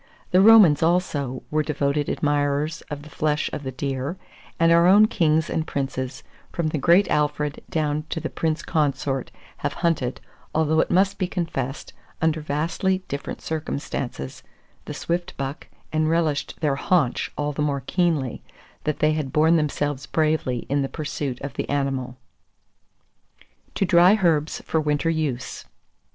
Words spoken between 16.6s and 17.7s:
their "haunch" all the